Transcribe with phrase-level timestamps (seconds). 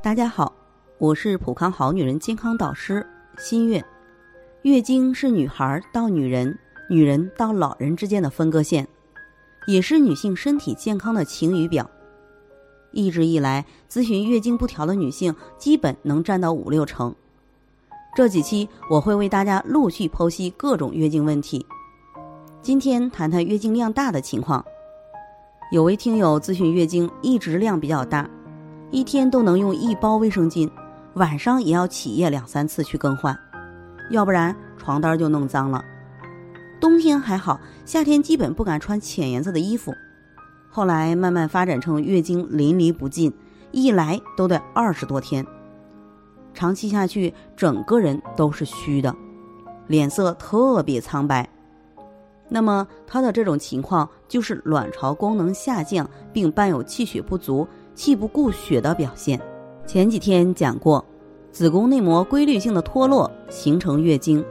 [0.00, 0.52] 大家好，
[0.98, 3.04] 我是普康好女人健康导师
[3.36, 3.84] 新月。
[4.62, 6.56] 月经是女孩到女人、
[6.88, 8.86] 女人到老人之间的分割线，
[9.66, 11.90] 也是女性身体健康的晴雨表。
[12.92, 17.12] 一直以来，咨询月经不调的女性基本能占到五六成。
[18.14, 21.66] 这几期我会为大家陆续剖析各种月经问题。
[22.62, 24.64] 今天谈谈月经量大的情况。
[25.72, 28.30] 有位听友咨询月经一直量比较大，
[28.90, 30.70] 一天都能用一包卫生巾，
[31.14, 33.38] 晚上也要起夜两三次去更换，
[34.10, 35.84] 要不然床单就弄脏了。
[36.80, 39.92] 冬天还好，夏天基本不敢穿浅颜色的衣服。
[40.70, 43.30] 后来慢慢发展成月经淋漓不尽，
[43.72, 45.44] 一来都得二十多天。
[46.54, 49.14] 长期下去，整个人都是虚的，
[49.86, 51.46] 脸色特别苍白。
[52.48, 57.68] 那么，她的这种情况就是卵巢功能下降，并伴有气血不足、
[57.98, 59.40] 气不固血的表现。
[59.84, 61.04] 前几天讲过，
[61.50, 64.42] 子宫内膜规律性的脱落形成月经，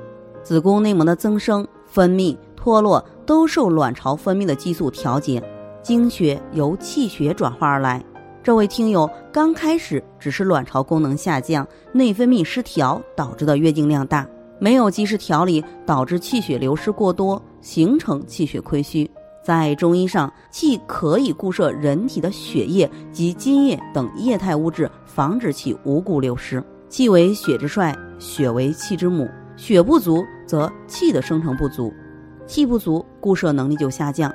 [0.44, 5.42] 子宫内膜的增生、分泌、脱落都受卵巢分泌的激素调节。
[5.82, 8.04] 经血由气血转化而来。
[8.44, 14.28] 这位听友刚开始只是卵巢功能下降、内分泌失调导致的月经量大，
[14.60, 19.10] 没有及时调理，导致气血流失过多，形成气血亏虚。
[19.48, 26.62] 在中医上，气可以固摄人体的血液及津液等液态物质，防止其无故流失。
[26.90, 31.94] 气为血之帅，血为气之母，血不足则气的生成不足，
[32.46, 34.30] 气不足固摄能力就下降。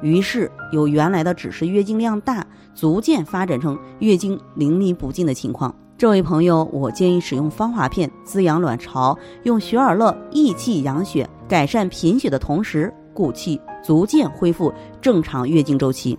[0.00, 5.74] 于是，由原来的只是月经量大，逐渐发展成月经淋漓不尽的情况。
[5.98, 16.18] 这位朋友，我建议使用芳华片滋养卵巢，用雪尔乐益气养血，改善贫血的同时固气，逐渐恢复正常月经周期。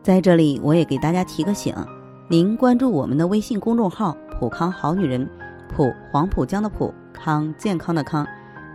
[0.00, 1.74] 在这里，我也给大家提个醒：
[2.28, 5.28] 您关注我们的微信公众号“普康好女人”，
[5.68, 8.24] 普黄浦江的普康健康的康，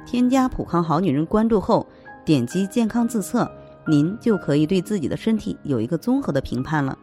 [0.05, 1.87] 添加“普康好女人”关注后，
[2.25, 3.49] 点击健康自测。
[3.87, 6.97] 您就可以对自己的身体有一个综合的评判了。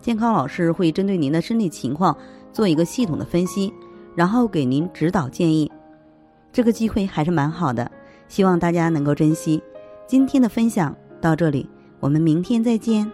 [0.00, 2.16] 健康老师会针对您的身体情况
[2.52, 3.72] 做一个系统的分析，
[4.14, 5.70] 然后给您指导建议。
[6.52, 7.90] 这个机会还是蛮好的，
[8.28, 9.62] 希望大家能够珍惜。
[10.12, 11.66] 今天的分享到这里，
[11.98, 13.10] 我们明天再见。